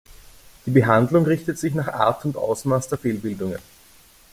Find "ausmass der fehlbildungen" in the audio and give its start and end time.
2.35-3.59